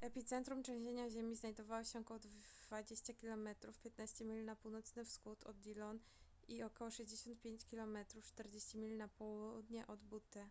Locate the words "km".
3.14-3.48, 7.70-7.98